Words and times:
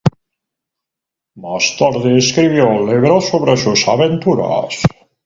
Más 1.35 1.77
tarde 1.77 2.17
escribió 2.17 2.67
un 2.69 2.89
libro 2.91 3.21
sobre 3.21 3.55
sus 3.55 3.87
aventuras. 3.87 4.81